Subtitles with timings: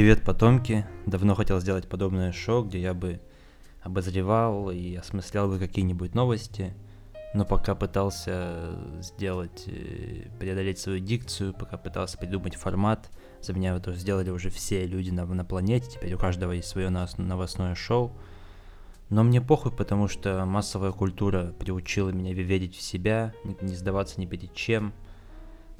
[0.00, 0.86] Привет, потомки!
[1.04, 3.20] Давно хотел сделать подобное шоу, где я бы
[3.82, 6.72] обозревал и осмыслял бы какие-нибудь новости,
[7.34, 13.10] но пока пытался сделать, э, преодолеть свою дикцию, пока пытался придумать формат,
[13.42, 16.88] за меня это сделали уже все люди на, на планете, теперь у каждого есть свое
[16.88, 18.16] новостное шоу.
[19.10, 24.24] Но мне похуй, потому что массовая культура приучила меня верить в себя, не, сдаваться ни
[24.24, 24.94] перед чем,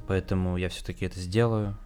[0.06, 1.78] поэтому я все-таки это сделаю.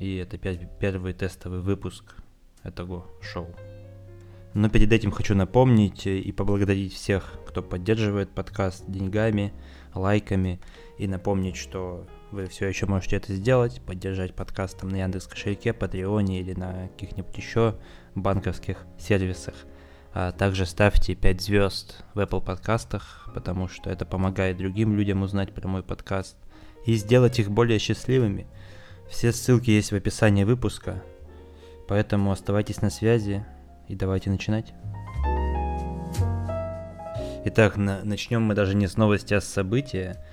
[0.00, 2.14] И это первый тестовый выпуск
[2.62, 3.54] этого шоу.
[4.54, 9.52] Но перед этим хочу напомнить и поблагодарить всех, кто поддерживает подкаст деньгами,
[9.94, 10.58] лайками,
[10.96, 15.74] и напомнить, что вы все еще можете это сделать, поддержать подкаст там на Яндекс кошельке,
[15.74, 17.76] Патреоне или на каких-нибудь еще
[18.14, 19.54] банковских сервисах.
[20.14, 25.52] А также ставьте 5 звезд в Apple подкастах, потому что это помогает другим людям узнать
[25.52, 26.38] про мой подкаст
[26.86, 28.46] и сделать их более счастливыми–
[29.10, 31.02] все ссылки есть в описании выпуска,
[31.88, 33.44] поэтому оставайтесь на связи
[33.88, 34.72] и давайте начинать.
[37.44, 40.24] Итак, на, начнем мы даже не с новости, а с события,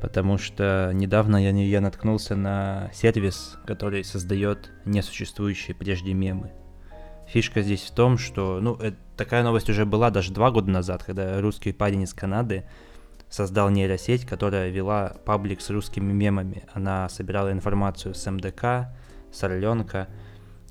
[0.00, 6.52] потому что недавно я, я наткнулся на сервис, который создает несуществующие прежде мемы.
[7.28, 11.02] Фишка здесь в том, что, ну, это, такая новость уже была даже два года назад,
[11.02, 12.64] когда русский парень из Канады
[13.30, 16.64] создал нейросеть, которая вела паблик с русскими мемами.
[16.72, 18.88] Она собирала информацию с МДК,
[19.32, 20.08] с Орленка,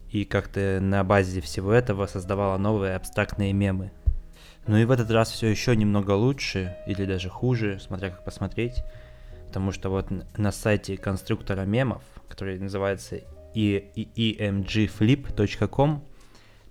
[0.09, 3.91] и как-то на базе всего этого создавала новые абстрактные мемы.
[4.65, 8.83] Ну и в этот раз все еще немного лучше, или даже хуже, смотря как посмотреть,
[9.47, 13.21] потому что вот на сайте конструктора мемов, который называется
[13.55, 16.03] emgflip.com,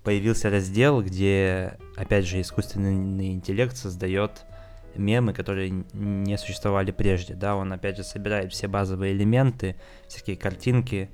[0.03, 4.45] появился раздел, где, опять же, искусственный интеллект создает
[4.97, 9.75] мемы, которые не существовали прежде, да, он опять же собирает все базовые элементы,
[10.07, 11.09] всякие картинки,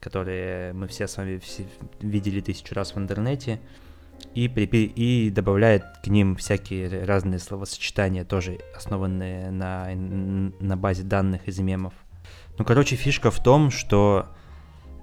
[0.00, 1.66] которые мы все с вами все
[2.00, 3.60] видели тысячу раз в интернете,
[4.34, 11.48] и, припи- и добавляет к ним всякие разные словосочетания, тоже основанные на, на базе данных
[11.48, 11.94] из мемов.
[12.58, 14.28] Ну, короче, фишка в том, что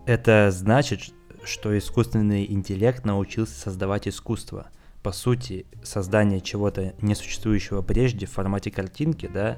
[0.06, 1.14] это значит,
[1.44, 4.68] что искусственный интеллект научился создавать искусство–
[5.04, 9.58] по сути, создание чего-то несуществующего прежде в формате картинки, да,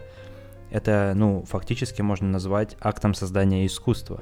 [0.70, 4.22] это, ну, фактически можно назвать актом создания искусства.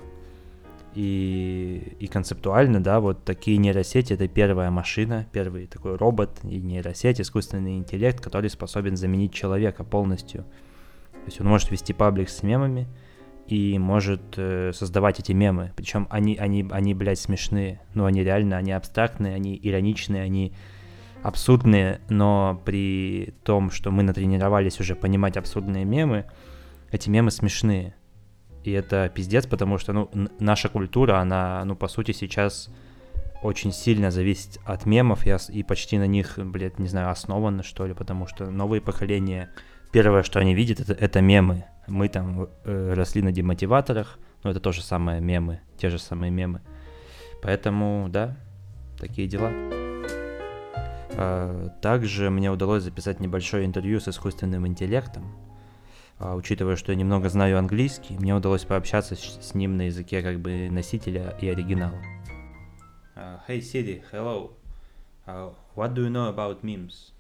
[0.96, 7.22] И, и концептуально, да, вот такие нейросети— это первая машина, первый такой робот и нейросеть,
[7.22, 10.44] искусственный интеллект, который способен заменить человека полностью.
[11.12, 12.88] То есть он может вести паблик с мемами
[13.47, 15.74] и может э, создавать эти мемы.
[15.75, 17.81] Причем они, они, они, блядь, смешные.
[17.94, 20.53] Ну, они реально, они абстрактные, они ироничные, они
[21.24, 26.25] абсурдные, но при том, что мы натренировались уже понимать абсурдные мемы,
[26.91, 27.96] эти мемы смешные.
[28.63, 30.09] И это пиздец, потому что, ну,
[30.40, 32.69] наша культура, она, ну, по сути, сейчас
[33.41, 37.88] очень сильно зависит от мемов и, и почти на них, блядь, не знаю, основано, что
[37.88, 39.50] ли, потому что новые поколения,
[39.91, 41.66] первое, что они видят, это, это мемы.
[41.88, 46.62] Мы там э, росли на демотиваторах, но это тоже самое мемы, те же самые мемы.
[47.41, 48.35] Поэтому, да,
[49.00, 49.78] такие дела.
[51.22, 55.30] А, также мне удалось записать небольшое интервью с искусственным интеллектом.
[56.18, 60.40] А, учитывая, что я немного знаю английский, мне удалось пообщаться с ним на языке как
[60.40, 62.02] бы носителя и оригинала.
[63.18, 64.52] Uh, hey Siri, hello.
[65.28, 67.12] Uh, what do you know about memes?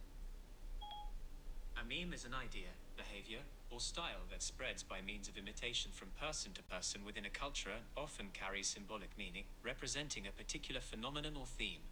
[1.75, 6.07] A meme is an idea, behavior, or style that spreads by means of imitation from
[6.17, 11.35] person to person within a culture and often carries symbolic meaning, representing a particular phenomenon
[11.35, 11.83] or theme.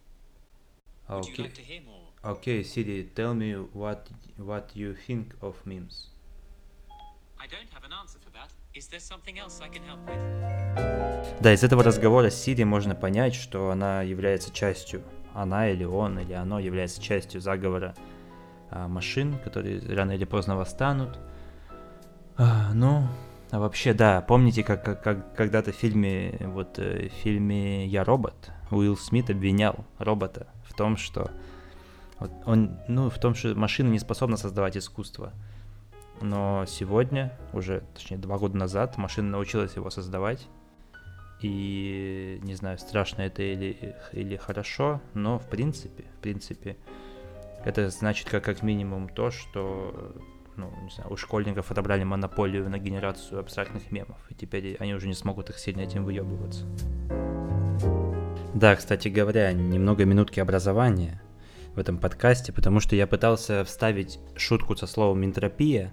[1.08, 1.50] Okay.
[2.22, 6.10] Okay, Siri, tell me what what you think of memes.
[7.40, 8.50] I don't have an answer for that.
[8.74, 11.40] Is there something else I can help with?
[11.40, 15.02] Да, из этого разговора с Сири можно понять, что она является частью,
[15.32, 17.94] она или он, или оно является частью заговора
[18.70, 21.18] а, машин, которые рано или поздно восстанут.
[22.36, 23.08] А, ну,
[23.50, 28.04] а вообще, да, помните, как, как, как когда-то в фильме, вот э, в фильме «Я
[28.04, 30.48] робот» Уилл Смит обвинял робота
[30.78, 31.30] том, что
[32.46, 35.32] он, ну, в том, что машина не способна создавать искусство.
[36.20, 40.48] Но сегодня, уже, точнее, два года назад, машина научилась его создавать.
[41.40, 46.76] И не знаю, страшно это или, или хорошо, но в принципе, в принципе,
[47.64, 50.16] это значит как, как минимум то, что
[50.56, 55.06] ну, не знаю, у школьников отобрали монополию на генерацию абстрактных мемов, и теперь они уже
[55.06, 56.66] не смогут их сильно этим выебываться.
[58.54, 61.20] Да, кстати говоря, немного минутки образования
[61.74, 65.92] в этом подкасте, потому что я пытался вставить шутку со словом «энтропия»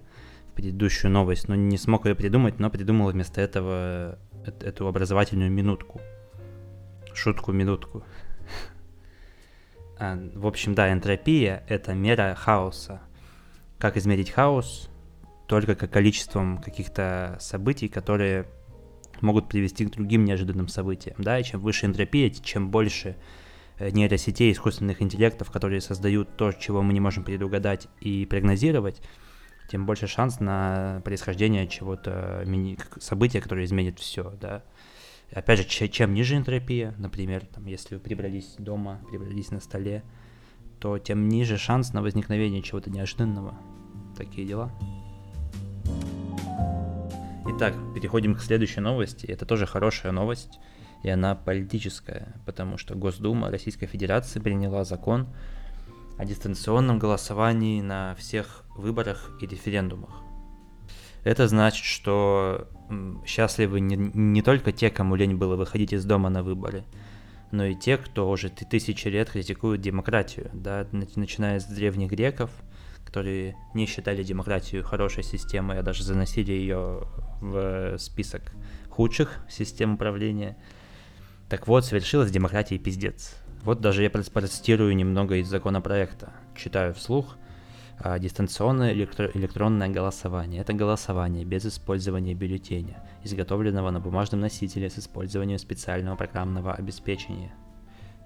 [0.49, 6.01] в предыдущую новость, но не смог ее придумать, но придумал вместо этого эту образовательную минутку.
[7.13, 8.03] шутку-минутку.
[9.97, 13.01] А, в общем, да, энтропия— это мера хаоса.
[13.77, 14.89] Как измерить хаос?
[15.47, 18.45] Только как количеством каких-то событий, которые
[19.21, 21.15] могут привести к другим неожиданным событиям.
[21.19, 23.15] Да, и чем выше энтропия, чем больше
[23.77, 29.01] э, нейросетей, искусственных интеллектов, которые создают то, чего мы не можем предугадать и прогнозировать,
[29.69, 32.45] тем больше шанс на происхождение чего-то,
[32.99, 34.63] события, которое изменит все, да.
[35.31, 40.03] Опять же, чем ниже энтропия, например, там, если вы прибрались дома, прибрались на столе,
[40.79, 43.57] то тем ниже шанс на возникновение чего-то неожиданного.
[44.15, 44.71] Такие дела.
[47.57, 49.25] Итак, переходим к следующей новости.
[49.27, 50.59] Это тоже хорошая новость,
[51.03, 55.29] и она политическая, потому что Госдума Российской Федерации приняла закон
[56.17, 60.21] о дистанционном голосовании на всех выборах и референдумах.
[61.23, 62.67] Это значит, что
[63.25, 66.83] счастливы не, не только те, кому лень было выходить из дома на выборы,
[67.51, 72.51] но и те, кто уже тысячи лет критикует демократию, да, начиная с древних греков,
[73.15, 77.07] которые не считали демократию хорошей системой, а даже заносили ее
[77.39, 78.51] в список
[78.89, 80.57] худших систем управления.
[81.47, 83.37] Так вот, совершилась демократия пиздец.
[83.63, 86.33] Вот даже я процитирую немного из законопроекта.
[86.57, 87.37] Читаю вслух.
[87.99, 90.59] А, дистанционное электро- электронное голосование.
[90.59, 97.53] Это голосование без использования бюллетеня, изготовленного на бумажном носителе с использованием специального программного обеспечения.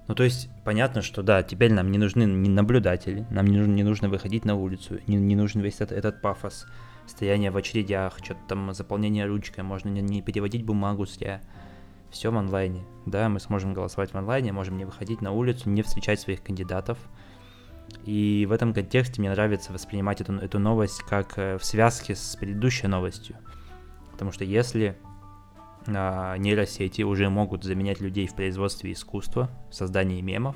[0.10, 3.84] Ну, то есть, понятно, что да, теперь нам не нужны наблюдатели, нам не нужно, не
[3.84, 6.66] нужно выходить на улицу, не, не нужен весь этот, этот пафос,
[7.06, 11.42] стояние в очередях, что-то там заполнение ручкой, можно не, не переводить бумагу зря.
[12.10, 12.84] Все в онлайне.
[13.06, 16.98] Да, мы сможем голосовать в онлайне, можем не выходить на улицу, не встречать своих кандидатов,
[18.04, 22.36] и в этом контексте мне нравится воспринимать эту, эту новость как э, в связке с
[22.36, 23.36] предыдущей новостью.
[24.12, 24.98] Потому что если
[25.90, 30.56] нейросети уже могут заменять людей в производстве искусства, в создании мемов,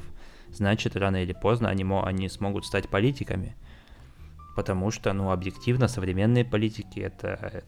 [0.50, 3.56] значит, рано или поздно они, они смогут стать политиками.
[4.56, 7.64] Потому что, ну, объективно, современные политики— это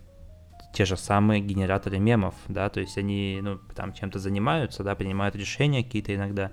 [0.74, 5.36] те же самые генераторы мемов, да, то есть они, ну, там чем-то занимаются, да, принимают
[5.36, 6.52] решения какие-то иногда,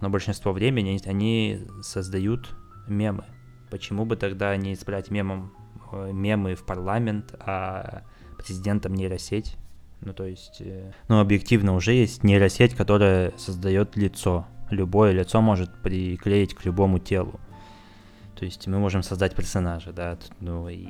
[0.00, 2.54] но большинство времени они создают
[2.86, 3.24] мемы.
[3.70, 5.52] Почему бы тогда не избрать мемом
[5.92, 8.02] э, мемы в парламент, а
[8.38, 9.56] президентом нейросеть?
[10.02, 14.46] Ну, то есть, э, ну, объективно уже есть нейросеть, которая создает лицо.
[14.70, 17.38] Любое лицо может приклеить к любому телу.
[18.36, 20.86] То есть мы можем создать персонажа, да, ну и,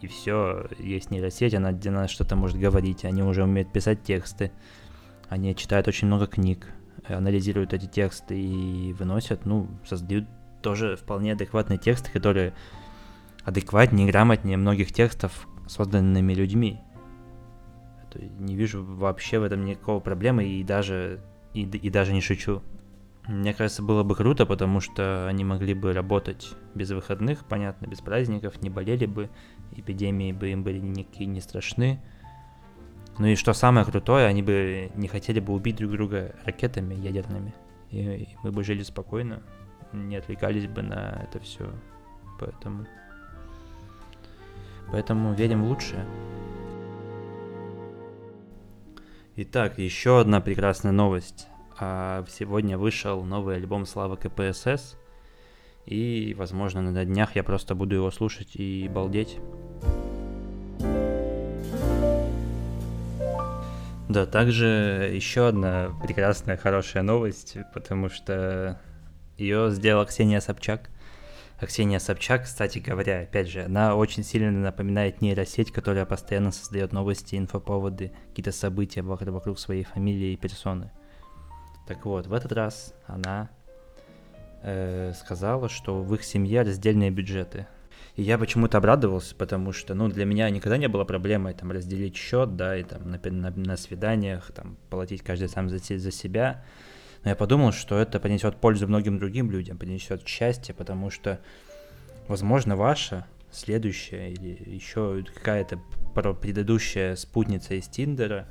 [0.00, 4.52] и все, есть нейросеть, она, она что-то может говорить, они уже умеют писать тексты,
[5.28, 6.68] они читают очень много книг,
[7.08, 10.26] анализируют эти тексты и выносят, ну, создают
[10.62, 12.54] тоже вполне адекватные тексты, которые
[13.44, 16.80] адекватнее грамотнее многих текстов, созданными людьми.
[18.10, 21.20] Это не вижу вообще в этом никакого проблемы и даже,
[21.54, 22.62] и, и даже не шучу.
[23.26, 28.00] Мне кажется, было бы круто, потому что они могли бы работать без выходных, понятно, без
[28.00, 29.28] праздников, не болели бы,
[29.72, 32.00] эпидемии бы им были никакие не страшны.
[33.18, 37.52] Ну и что самое крутое, они бы не хотели бы убить друг друга ракетами ядерными.
[37.90, 39.42] И, и мы бы жили спокойно,
[39.92, 41.70] не отвлекались бы на это все.
[42.40, 42.86] Поэтому...
[44.90, 46.06] Поэтому верим в лучшее.
[49.40, 51.46] Итак, еще одна прекрасная новость.
[51.78, 54.96] А, сегодня вышел новый альбом Слава КПСС.
[55.86, 59.38] И, возможно, на днях я просто буду его слушать и балдеть.
[64.08, 68.80] Да, также еще одна прекрасная, хорошая новость, потому что
[69.36, 70.90] ее сделала Ксения Собчак.
[71.60, 76.92] А Ксения Собчак, кстати говоря, опять же, она очень сильно напоминает нейросеть, которая постоянно создает
[76.92, 80.92] новости, инфоповоды, какие-то события вокруг своей фамилии и персоны.
[81.88, 83.50] Так вот, в этот раз она
[84.62, 87.66] э, сказала, что в их семье раздельные бюджеты.
[88.14, 92.16] И я почему-то обрадовался, потому что, ну, для меня никогда не было проблемой там разделить
[92.16, 96.64] счет, да, и там на, на, на свиданиях там платить каждый сам за, за себя.
[97.24, 101.40] Но я подумал, что это принесет пользу многим другим людям, принесет счастье, потому что,
[102.28, 105.80] возможно, ваша следующая или еще какая-то
[106.14, 108.48] предыдущая спутница из Тиндера,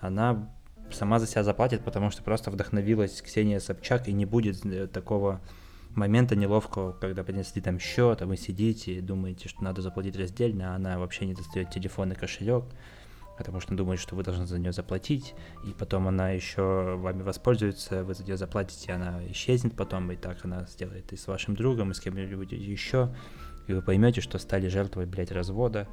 [0.00, 0.50] она
[0.90, 5.40] сама за себя заплатит, потому что просто вдохновилась Ксения Собчак и не будет э, такого
[5.94, 10.72] момента неловкого, когда принесли там счет, а вы сидите и думаете, что надо заплатить раздельно,
[10.72, 12.64] а она вообще не достает телефон и кошелек,
[13.36, 15.34] потому что думает, что вы должны за нее заплатить,
[15.64, 20.44] и потом она еще вами воспользуется, вы за нее заплатите, она исчезнет потом, и так
[20.44, 23.14] она сделает и с вашим другом, и с кем-нибудь еще,
[23.66, 25.88] и вы поймете, что стали жертвой, блядь, развода,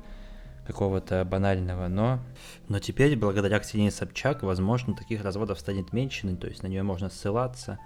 [0.67, 2.19] какого-то банального, но...
[2.67, 6.84] Но теперь, благодаря Ксении Собчак, возможно, таких разводов станет меньше, ну, то есть на нее
[6.84, 7.79] можно ссылаться,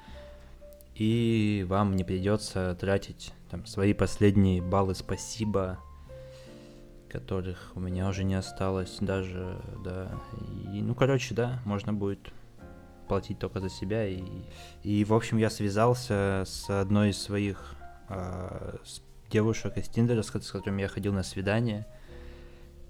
[0.96, 5.80] и вам не придется тратить там свои последние баллы спасибо,
[7.14, 10.12] которых у меня уже не осталось даже, да.
[10.74, 12.34] И, ну, короче, да, можно будет
[13.08, 14.06] платить только за себя.
[14.08, 14.24] И,
[14.82, 17.76] и в общем, я связался с одной из своих
[18.10, 18.78] э,
[19.30, 21.86] девушек из Тиндера, с, с которыми я ходил на свидание,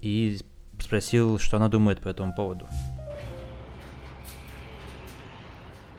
[0.00, 0.40] и
[0.80, 2.66] спросил, что она думает по этому поводу.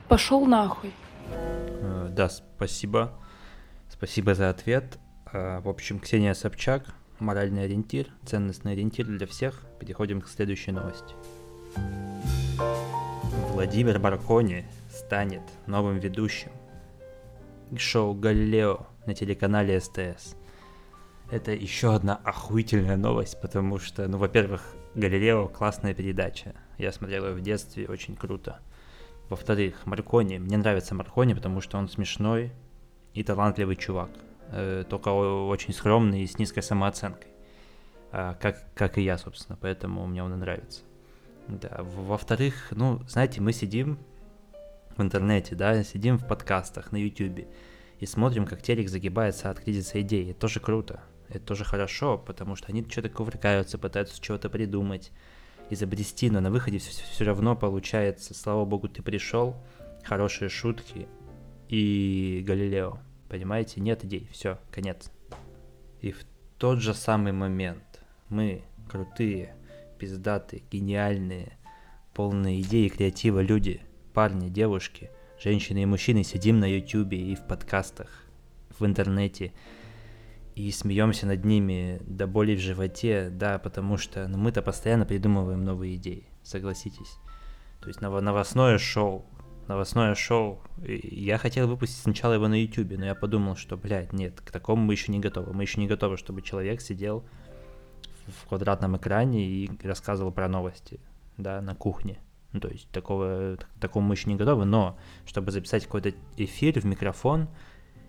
[0.08, 0.92] Пошел нахуй.
[1.30, 3.14] Э, да, спасибо.
[3.90, 4.98] Спасибо за ответ.
[5.32, 9.66] Э, в общем, Ксения Собчак, моральный ориентир, ценностный ориентир для всех.
[9.80, 11.14] Переходим к следующей новости.
[13.52, 16.52] Владимир Маркони станет новым ведущим
[17.78, 20.36] шоу «Галилео» на телеканале СТС.
[21.32, 24.62] Это еще одна охуительная новость, потому что, ну, во-первых,
[24.94, 26.54] «Галилео» классная передача.
[26.78, 28.60] Я смотрел ее в детстве, очень круто.
[29.30, 30.38] Во-вторых, Маркони.
[30.38, 32.52] Мне нравится Маркони, потому что он смешной
[33.14, 34.10] и талантливый чувак.
[34.52, 37.32] Э, только очень скромный и с низкой самооценкой.
[38.12, 39.58] А, как, как и я, собственно.
[39.62, 40.84] Поэтому мне он и нравится.
[41.48, 44.00] Да, во-вторых, ну, знаете, мы сидим
[44.96, 47.46] в интернете, да, сидим в подкастах на YouTube
[48.00, 50.32] и смотрим, как телек загибается от кризиса идей.
[50.32, 55.12] Это тоже круто, это тоже хорошо, потому что они что-то увлекаются, пытаются чего-то придумать,
[55.70, 59.56] изобрести, но на выходе все, все равно получается, слава богу, ты пришел,
[60.04, 61.08] хорошие шутки
[61.68, 63.00] и Галилео,
[63.36, 65.12] понимаете, нет идей, все, конец.
[66.00, 66.24] И в
[66.58, 67.84] тот же самый момент
[68.30, 69.54] мы, крутые,
[70.00, 71.58] пиздатые, гениальные,
[72.14, 73.82] полные идеи, креатива люди,
[74.14, 78.24] парни, девушки, женщины и мужчины сидим на ютюбе и в подкастах,
[78.80, 79.52] в интернете,
[80.56, 85.62] и смеемся над ними до боли в животе, да, потому что ну, мы-то постоянно придумываем
[85.66, 87.18] новые идеи, согласитесь.
[87.82, 89.26] То есть новостное шоу,
[89.68, 90.62] новостное шоу.
[90.84, 94.84] Я хотел выпустить сначала его на YouTube, но я подумал, что, блядь, нет, к такому
[94.84, 95.54] мы еще не готовы.
[95.54, 97.24] Мы еще не готовы, чтобы человек сидел
[98.28, 101.00] в квадратном экране и рассказывал про новости,
[101.38, 102.20] да, на кухне.
[102.54, 106.80] Ну, то есть такого, к такому мы еще не готовы, но чтобы записать какой-то эфир
[106.80, 107.50] в микрофон,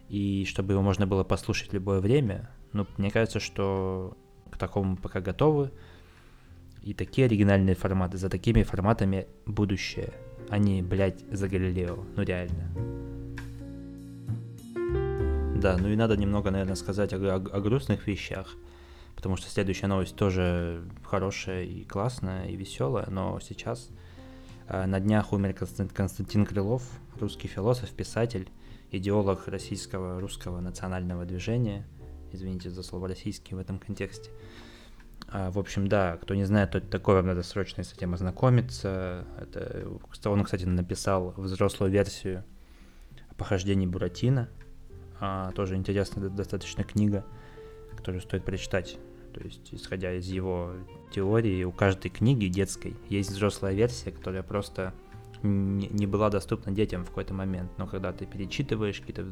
[0.08, 4.16] и чтобы его можно было послушать в любое время, ну, мне кажется, что
[4.50, 5.72] к такому пока готовы.
[6.82, 10.12] И такие оригинальные форматы, за такими форматами будущее,
[10.48, 12.70] а не, блядь, за Галилео, ну реально.
[15.60, 18.56] Да, ну и надо немного, наверное, сказать о, о, о грустных вещах
[19.16, 23.88] потому что следующая новость тоже хорошая и классная, и веселая, но сейчас
[24.68, 26.84] э, на днях умер Константин Крылов,
[27.18, 28.48] русский философ, писатель,
[28.92, 31.84] идеолог российского русского национального движения.
[32.32, 34.30] Извините за слово российский в этом контексте.
[35.28, 38.14] А, в общем, да, кто не знает, то это такое, вам надо срочно с этим
[38.14, 39.24] ознакомиться.
[39.38, 39.86] Это,
[40.30, 42.44] он, кстати, написал взрослую версию
[43.36, 44.48] похождений Буратино.
[45.20, 47.24] А, тоже интересная достаточно книга,
[47.96, 48.98] которую стоит прочитать.
[49.34, 50.72] То есть, исходя из его
[51.12, 54.94] теории, у каждой книги детской есть взрослая версия, которая просто
[55.42, 57.70] не была доступна детям в какой-то момент.
[57.76, 59.26] Но когда ты перечитываешь какие-то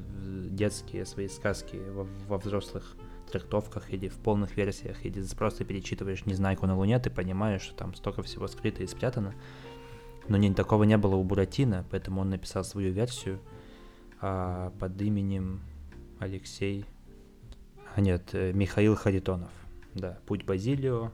[0.50, 2.96] детские свои сказки во, во взрослых
[3.30, 7.94] трактовках или в полных версиях, или просто перечитываешь «Незнайку на Луне», ты понимаешь, что там
[7.94, 9.34] столько всего скрыто и спрятано.
[10.28, 13.40] Но не, такого не было у Буратино, поэтому он написал свою версию
[14.20, 15.60] а, под именем
[16.18, 16.84] Алексей...
[17.94, 19.50] А нет, э, Михаил Харитонов.
[19.94, 21.12] Да, «Путь Базилио»,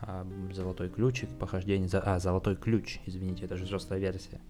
[0.00, 2.00] а, «Золотой ключик», «Похождение...» за...
[2.00, 4.40] А, «Золотой ключ», извините, это же взрослая версия,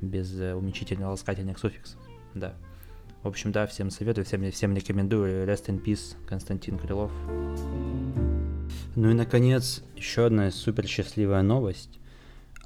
[0.00, 2.00] без э, уменьшительно-ласкательных суффиксов,
[2.34, 2.54] да.
[3.26, 5.48] В общем, да, всем советую, всем, всем рекомендую.
[5.48, 7.10] Rest in peace, Константин Крылов.
[8.94, 11.98] Ну и, наконец, еще одна супер счастливая новость.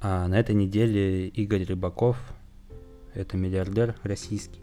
[0.01, 2.15] А на этой неделе Игорь Рыбаков,
[3.15, 4.61] это миллиардер российский,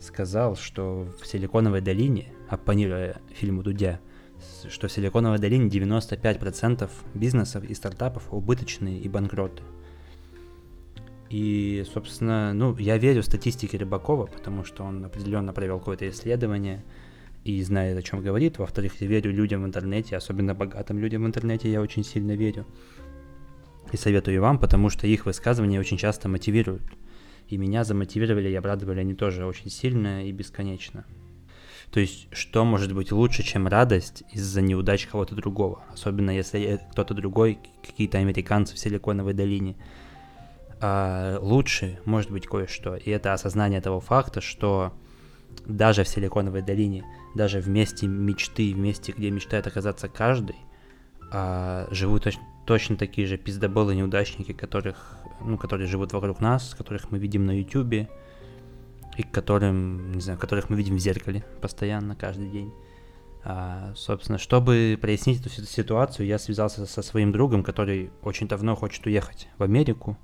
[0.00, 3.98] сказал, что в Силиконовой долине, оппонируя фильму Дудя,
[4.68, 9.64] что в Силиконовой долине 95% бизнесов и стартапов убыточные и банкроты.
[11.30, 16.84] И, собственно, ну, я верю статистике Рыбакова, потому что он определенно провел какое-то исследование
[17.44, 18.58] и знает, о чем говорит.
[18.58, 22.66] Во-вторых, я верю людям в интернете, особенно богатым людям в интернете, я очень сильно верю.
[23.92, 26.82] И советую вам, потому что их высказывания очень часто мотивируют.
[27.48, 31.04] И меня замотивировали и обрадовали они тоже очень сильно и бесконечно.
[31.90, 35.84] То есть, что может быть лучше, чем радость из-за неудач кого-то другого?
[35.92, 39.76] Особенно если кто-то другой, какие-то американцы в Силиконовой долине.
[40.80, 42.96] А лучше может быть кое-что.
[42.96, 44.92] И это осознание того факта, что
[45.66, 47.04] даже в Силиконовой долине,
[47.34, 50.56] даже в месте мечты, в месте, где мечтает оказаться каждый,
[51.32, 57.10] а живут точ- точно такие же пиздоболы неудачники, которых, ну, которые живут вокруг нас, которых
[57.10, 58.08] мы видим на Ютубе,
[59.16, 62.72] и которым, не знаю, которых мы видим в зеркале постоянно, каждый день.
[63.44, 69.04] А, собственно, чтобы прояснить эту ситуацию, я связался со своим другом, который очень давно хочет
[69.06, 70.16] уехать в Америку,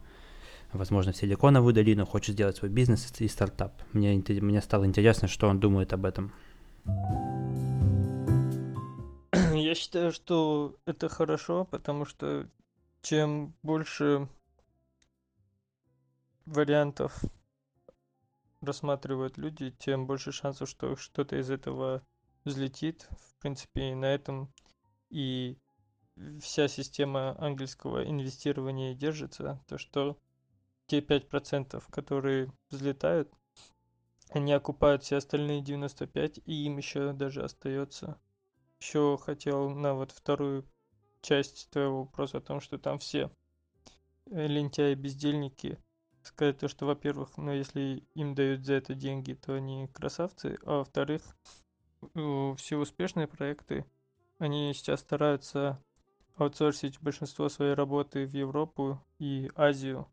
[0.73, 3.81] возможно, в Силиконовую долину, хочет сделать свой бизнес и стартап.
[3.93, 6.33] Мне, мне стало интересно, что он думает об этом.
[9.33, 12.49] Я считаю, что это хорошо, потому что
[13.03, 14.29] чем больше
[16.47, 17.21] вариантов
[18.61, 22.03] рассматривают люди, тем больше шансов, что что-то из этого
[22.45, 23.09] взлетит.
[23.11, 24.53] В принципе, на этом
[25.09, 25.57] и
[26.41, 29.63] вся система английского инвестирования держится.
[29.67, 30.19] То, что
[30.91, 33.33] те 5%, которые взлетают,
[34.31, 38.21] они окупают все остальные 95, и им еще даже остается.
[38.81, 40.69] Еще хотел на вот вторую
[41.21, 43.31] часть твоего вопроса о том, что там все
[44.27, 45.79] лентяи, бездельники,
[46.25, 50.79] сказать то, что, во-первых, ну, если им дают за это деньги, то они красавцы, а
[50.79, 51.23] во-вторых,
[52.57, 53.85] все успешные проекты,
[54.39, 55.81] они сейчас стараются
[56.35, 60.09] аутсорсить большинство своей работы в Европу и Азию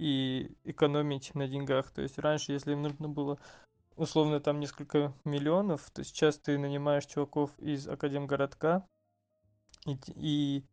[0.00, 1.90] и экономить на деньгах.
[1.90, 3.38] То есть раньше, если им нужно было
[3.96, 8.86] условно там несколько миллионов, то сейчас ты нанимаешь чуваков из Академгородка,
[9.86, 10.64] и, и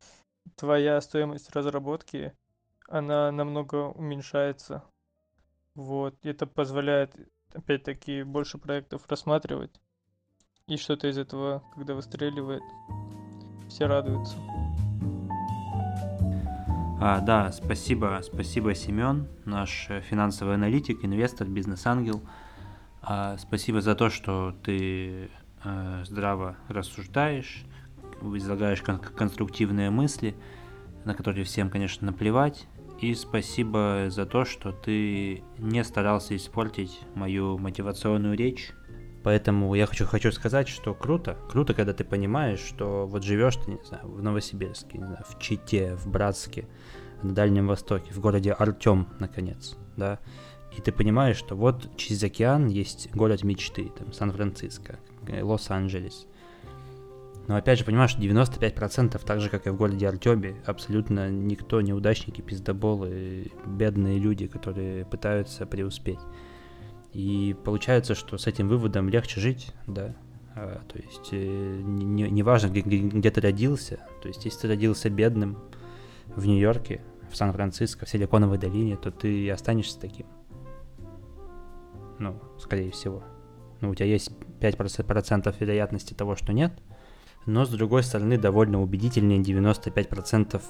[0.55, 2.33] твоя стоимость разработки,
[2.87, 4.85] она намного уменьшается.
[5.75, 7.13] Вот, это позволяет,
[7.53, 9.81] опять-таки, больше проектов рассматривать.
[10.67, 12.63] И что-то из этого, когда выстреливает,
[13.67, 14.37] все радуются.
[16.99, 22.23] А, да, спасибо, спасибо, Семен, наш э, финансовый аналитик, инвестор, бизнес-ангел.
[23.03, 25.29] А, спасибо за то, что ты
[25.63, 27.65] а, здраво рассуждаешь,
[28.23, 30.35] излагаешь кон- конструктивные мысли,
[31.05, 32.65] на которые всем, конечно, наплевать.
[32.99, 38.71] И спасибо за то, что ты не старался испортить мою мотивационную речь.
[39.27, 43.71] Поэтому я хочу, хочу сказать, что круто, круто, когда ты понимаешь, что вот живешь ты,
[43.71, 46.65] не знаю, в Новосибирске, не знаю, в Чите, в Братске,
[47.23, 50.19] на Дальнем Востоке, в городе Артем, наконец, да,
[50.77, 56.25] и ты понимаешь, что вот через океан есть город мечты, там, Сан-Франциско, э, Лос-Анджелес.
[57.49, 62.39] Но опять же, понимаешь, 95% так же, как и в городе Артеме, абсолютно никто, неудачники,
[62.39, 66.21] пиздоболы, бедные люди, которые пытаются преуспеть.
[67.13, 70.15] И получается, что с этим выводом легче жить, да.
[70.55, 73.99] А, то есть э, не, не важно, где, где ты родился.
[74.21, 75.57] То есть если ты родился бедным
[76.35, 80.25] в Нью-Йорке, в Сан-Франциско, в Силиконовой долине, то ты и останешься таким.
[82.19, 83.23] Ну, скорее всего.
[83.81, 86.73] Ну, у тебя есть 5% вероятности того, что нет,
[87.45, 90.61] но с другой стороны довольно убедительнее 95%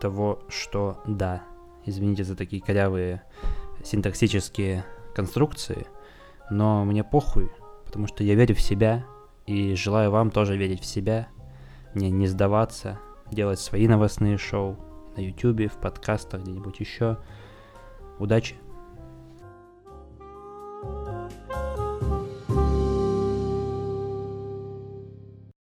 [0.00, 1.42] того, что да.
[1.84, 3.22] Извините за такие корявые
[3.84, 4.84] синтаксические
[5.20, 5.86] конструкции,
[6.48, 7.50] но мне похуй,
[7.84, 9.04] потому что я верю в себя
[9.46, 11.28] и желаю вам тоже верить в себя,
[11.94, 12.98] не, не сдаваться,
[13.30, 14.78] делать свои новостные шоу
[15.16, 17.18] на YouTube, в подкастах, где-нибудь еще.
[18.18, 18.56] Удачи!